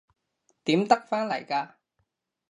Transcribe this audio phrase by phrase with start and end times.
[0.63, 1.73] 點得返嚟㗎？